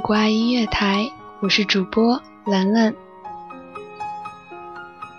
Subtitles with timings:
[0.00, 1.10] 这里是如果爱音乐台，
[1.40, 2.94] 我是主播兰兰。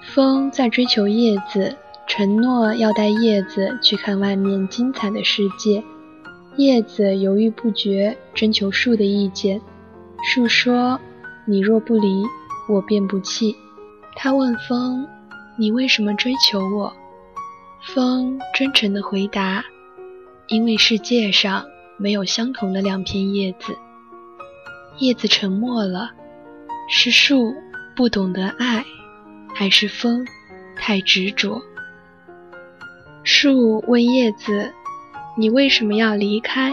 [0.01, 1.77] 风在追求叶子，
[2.07, 5.83] 承诺要带叶子去看外面精彩的世界。
[6.57, 9.61] 叶子犹豫不决，征求树的意见。
[10.23, 10.99] 树说
[11.45, 12.23] ：“你若不离，
[12.67, 13.55] 我便不弃。”
[14.17, 15.07] 他问风
[15.57, 16.91] ：“你为什么追求我？”
[17.93, 19.63] 风真诚地回答
[20.49, 21.65] ：“因为世界上
[21.97, 23.77] 没有相同的两片叶子。”
[25.01, 26.11] 叶子沉默了，
[26.87, 27.55] 是树
[27.95, 28.85] 不懂得爱，
[29.55, 30.23] 还是风
[30.75, 31.59] 太执着？
[33.23, 34.71] 树问叶子
[35.35, 36.71] ：“你为什么要离开？”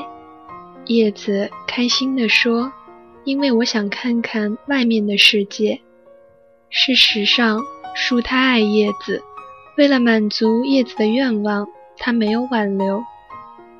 [0.84, 2.70] 叶子开心地说
[3.24, 5.80] ：“因为我想看看外面的世界。”
[6.68, 7.62] 事实上，
[7.95, 9.23] 树太爱叶子。
[9.79, 13.02] 为了满足叶子的愿望，它没有挽留。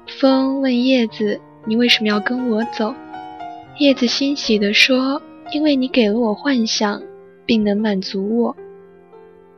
[0.06, 1.38] 风问叶子
[1.69, 2.94] ：“你为什么要跟我走？”
[3.78, 5.22] 叶子欣喜地说
[5.54, 7.00] ：“因为你给了我幻想，
[7.46, 8.56] 并能满足我。”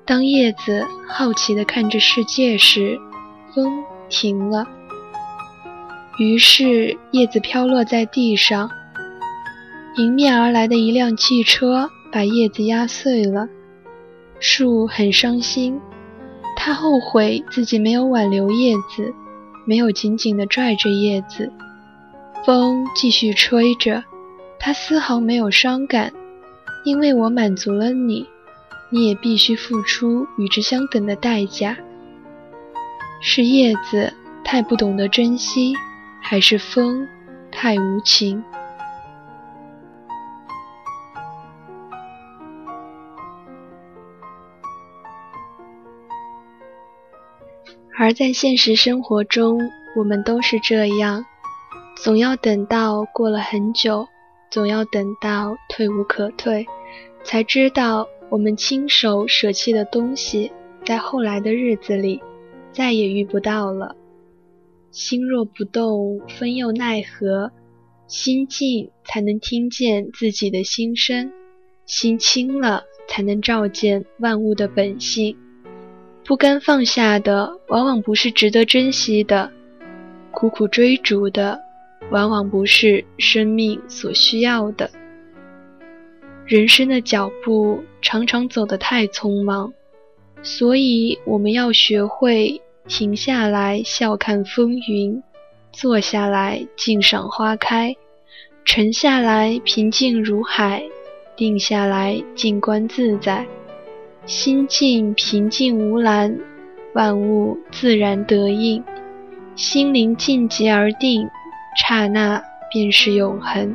[0.04, 2.98] 当叶子好奇地看着世界时，
[3.54, 4.66] 风停了。
[6.18, 8.70] 于是叶子飘落在地上。
[9.96, 13.48] 迎面而来的一辆汽车把叶子压碎了。
[14.38, 15.80] 树很伤心。
[16.56, 19.14] 他后悔自己没有挽留叶子，
[19.64, 21.50] 没有紧紧地拽着叶子。
[22.44, 24.02] 风继续吹着，
[24.62, 26.12] 他丝毫没有伤感，
[26.84, 28.28] 因为我满足了你，
[28.90, 31.74] 你也必须付出与之相等的代价。
[33.22, 34.12] 是叶子
[34.44, 35.72] 太不懂得珍惜，
[36.20, 37.08] 还是风
[37.50, 38.44] 太无情？
[47.98, 49.58] 而在现实生活中，
[49.96, 51.24] 我们都是这样，
[51.96, 54.08] 总要等到过了很久，
[54.50, 56.66] 总要等到退无可退，
[57.22, 60.50] 才知道我们亲手舍弃的东西，
[60.84, 62.20] 在后来的日子里
[62.72, 63.94] 再也遇不到了。
[64.90, 67.52] 心若不动，风又奈何？
[68.08, 71.32] 心静才能听见自己的心声，
[71.86, 75.36] 心清了才能照见万物的本性。
[76.24, 79.48] 不甘放下的，往往不是值得珍惜的；
[80.32, 81.60] 苦苦追逐的，
[82.10, 84.90] 往往不是生命所需要的。
[86.46, 89.72] 人生的脚步常常走得太匆忙，
[90.42, 95.22] 所以我们要学会停下来笑看风云，
[95.72, 97.94] 坐下来静赏花开，
[98.64, 100.82] 沉下来平静如海，
[101.36, 103.46] 定下来静观自在。
[104.26, 106.36] 心境平静无澜，
[106.94, 108.82] 万物自然得应。
[109.54, 111.28] 心灵静极而定，
[111.76, 113.74] 刹那便是永恒。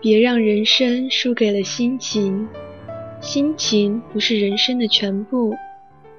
[0.00, 2.48] 别让人生输给了心情，
[3.20, 5.54] 心情不是人生的全部，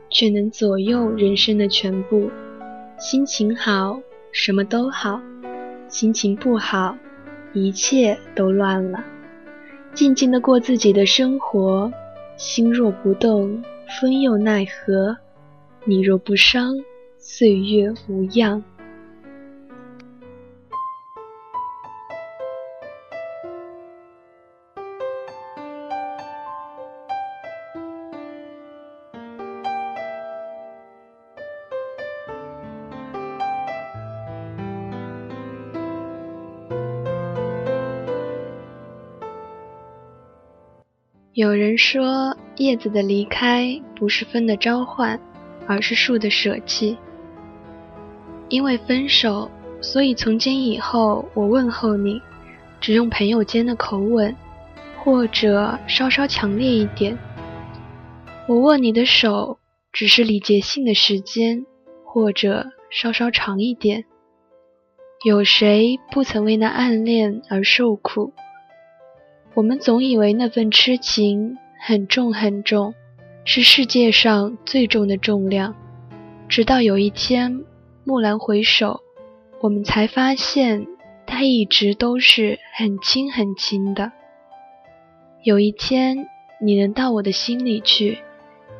[0.09, 2.29] 却能左右人生的全部。
[2.97, 4.01] 心情好，
[4.31, 5.21] 什么都好；
[5.87, 6.97] 心情不好，
[7.53, 9.03] 一切都乱了。
[9.93, 11.91] 静静的过自己的生活，
[12.35, 13.63] 心若不动，
[13.99, 15.17] 风又奈何？
[15.85, 16.75] 你若不伤，
[17.29, 18.63] 岁月无恙。
[41.33, 45.19] 有人说，叶子的离开不是风的召唤，
[45.67, 46.97] 而是树的舍弃。
[48.49, 49.49] 因为分手，
[49.81, 52.21] 所以从今以后，我问候你，
[52.79, 54.35] 只用朋友间的口吻，
[55.03, 57.17] 或者稍稍强烈一点。
[58.47, 59.59] 我握你的手，
[59.91, 61.65] 只是礼节性的时间，
[62.05, 64.05] 或者稍稍长一点。
[65.25, 68.33] 有谁不曾为那暗恋而受苦？
[69.55, 72.93] 我们总以为那份痴情很重很重，
[73.43, 75.75] 是世界上最重的重量。
[76.47, 77.63] 直到有一天，
[78.07, 79.01] 蓦然回首，
[79.59, 80.87] 我们才发现，
[81.25, 84.13] 它一直都是很轻很轻的。
[85.43, 86.25] 有一天，
[86.61, 88.19] 你能到我的心里去，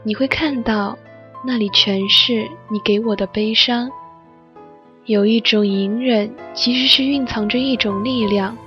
[0.04, 0.98] 你会看到，
[1.46, 3.92] 那里全是你给我的悲伤。
[5.04, 8.58] 有一种隐忍，其实是蕴藏着一种力量。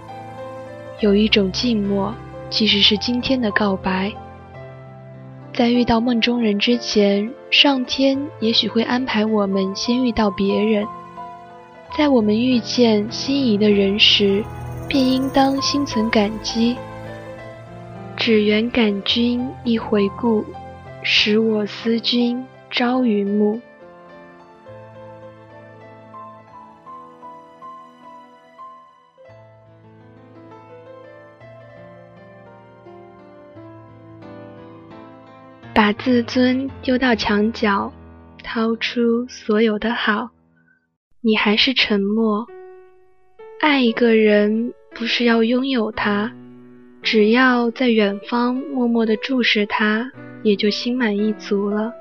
[1.01, 2.15] 有一种静默，
[2.51, 4.13] 其实是今天的告白。
[5.61, 10.87] 在遇到梦中人之前，上天也许会安排我们先遇到别人。
[11.95, 14.43] 在我们遇见心仪的人时，
[14.89, 16.79] 便应当心存感激。
[18.17, 20.43] 只缘感君一回顾，
[21.03, 23.61] 使我思君朝云暮。
[35.83, 37.91] 把自尊丢到墙角，
[38.45, 40.29] 掏出所有的好，
[41.23, 42.47] 你还是沉默。
[43.63, 46.31] 爱一个人不是要拥有他，
[47.01, 50.13] 只要在远方默默地注视他，
[50.43, 51.95] 也就心满意足了。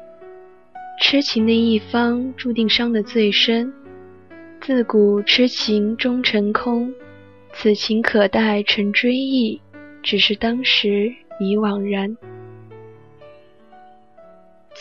[1.02, 3.72] 痴情的一方注定伤得最深，
[4.60, 6.94] 自古痴情终成空，
[7.54, 9.62] 此情可待成追忆，
[10.04, 12.18] 只是当时已惘然。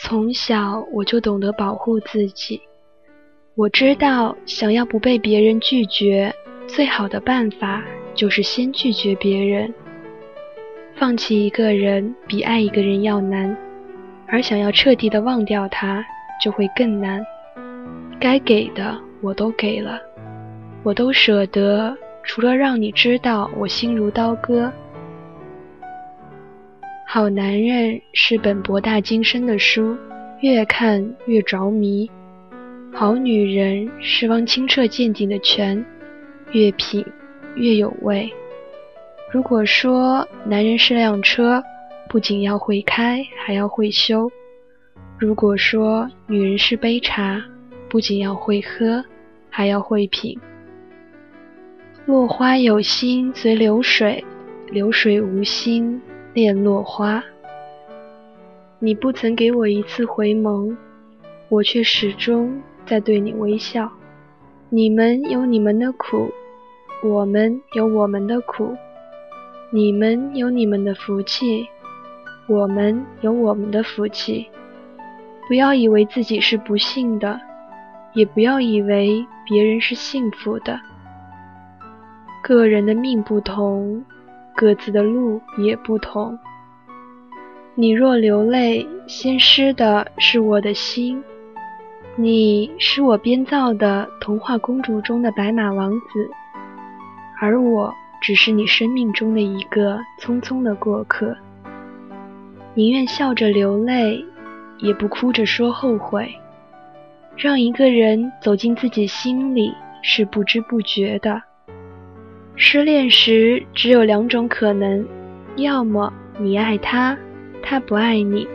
[0.01, 2.61] 从小我就懂得保护自己，
[3.55, 6.33] 我知道想要不被别人拒绝，
[6.67, 7.83] 最好的办法
[8.15, 9.73] 就是先拒绝别人。
[10.95, 13.55] 放弃一个人比爱一个人要难，
[14.25, 16.01] 而想要彻底的忘掉他
[16.41, 17.21] 就会更难。
[18.21, 19.99] 该给的我都给了，
[20.81, 21.93] 我都舍得，
[22.23, 24.71] 除了让你知道我心如刀割。
[27.11, 29.97] 好男人是本博大精深的书，
[30.41, 32.07] 越看越着迷；
[32.93, 35.83] 好女人是汪清澈见底的泉，
[36.51, 37.03] 越品
[37.55, 38.31] 越有味。
[39.31, 41.63] 如果说男人是辆车，
[42.07, 44.29] 不仅要会开，还要会修；
[45.17, 47.43] 如果说女人是杯茶，
[47.89, 49.03] 不仅要会喝，
[49.49, 50.39] 还要会品。
[52.05, 54.23] 落花有心随流水，
[54.69, 55.99] 流水无心。
[56.31, 57.23] 恋落花，
[58.77, 60.77] 你不曾给我一次回眸，
[61.49, 63.91] 我却始终在对你微笑。
[64.69, 66.29] 你们有你们的苦，
[67.01, 68.77] 我们有我们的苦。
[69.71, 71.67] 你们有你们的福气，
[72.47, 74.47] 我们有我们的福气。
[75.47, 77.41] 不要以为自己是不幸的，
[78.13, 80.79] 也不要以为别人是幸福的。
[82.43, 84.05] 个人的命不同。
[84.59, 86.37] 各自的路也不同。
[87.75, 91.23] 你若流泪，先湿的是我的心。
[92.17, 96.29] 你是我编造的童话公主中的白马王子，
[97.39, 101.33] 而我只是你生命中的一个匆匆的过客。
[102.73, 104.21] 宁愿笑着流泪，
[104.79, 106.35] 也不哭着说后悔。
[107.37, 111.43] 让一个人走进自己心里，是不知不觉的。
[112.61, 115.07] 失恋时只有两种可能，
[115.55, 117.17] 要么你爱他，
[117.63, 118.45] 他不爱你，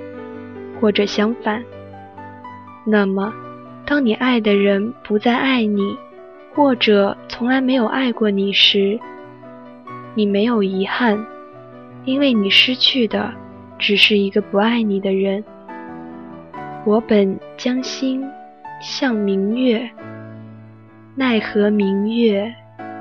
[0.78, 1.64] 或者相反。
[2.84, 3.32] 那么，
[3.86, 5.96] 当你爱的人不再爱你，
[6.52, 9.00] 或者从来没有爱过你时，
[10.14, 11.18] 你没有遗憾，
[12.04, 13.32] 因为你失去的
[13.78, 15.42] 只是一个不爱你的人。
[16.84, 18.22] 我本将心
[18.82, 19.88] 向明月，
[21.14, 22.54] 奈何明月。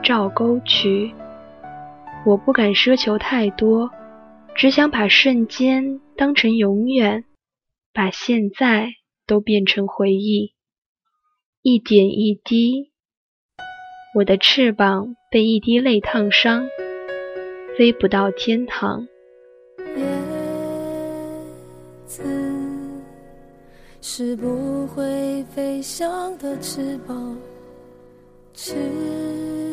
[0.03, 1.13] 照沟渠，
[2.25, 3.89] 我不敢奢求太多，
[4.53, 7.24] 只想把瞬间当成永远，
[7.93, 8.89] 把现在
[9.25, 10.53] 都变成回忆。
[11.62, 12.91] 一点一滴，
[14.13, 16.67] 我的翅膀被一滴泪烫伤，
[17.77, 19.07] 飞不到天堂。
[19.95, 20.03] 叶
[22.05, 22.22] 子
[24.01, 27.38] 是不会飞翔的翅膀，
[28.53, 29.73] 翅。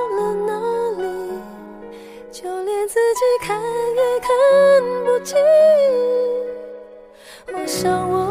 [3.21, 4.29] 去看也看
[5.05, 5.37] 不清。
[7.53, 8.30] 我想，我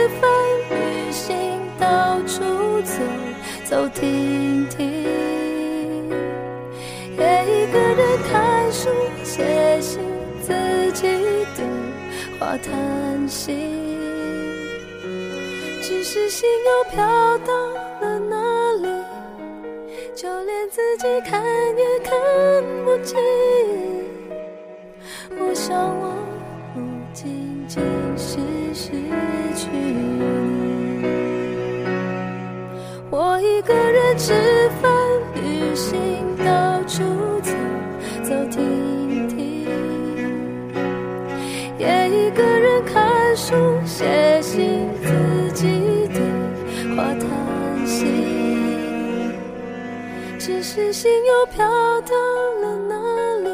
[3.71, 5.01] 走停停，
[7.17, 8.89] 也一个人看书、
[9.23, 10.01] 写信，
[10.41, 11.07] 自己
[11.55, 11.63] 对
[12.37, 13.55] 话叹息。
[15.81, 16.97] 只是心又飘
[17.47, 17.53] 到
[18.01, 18.89] 了哪里？
[20.13, 21.41] 就连自己看
[21.77, 22.11] 也看
[22.83, 23.17] 不清。
[34.23, 34.33] 吃
[34.79, 34.91] 饭、
[35.33, 35.97] 旅行，
[36.45, 37.01] 到处
[37.41, 37.51] 走
[38.21, 39.67] 走停停，
[41.79, 46.21] 也一个人看书、写信，自己对
[46.95, 48.05] 话叹息。
[50.37, 51.65] 只是心又飘
[52.01, 52.15] 到
[52.61, 52.93] 了哪
[53.39, 53.49] 里？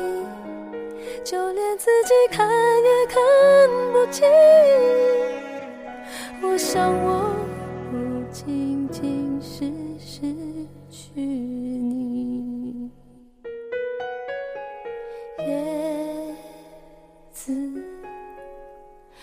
[1.24, 3.16] 就连自己看也看
[3.94, 4.28] 不清。
[6.42, 7.32] 我想，我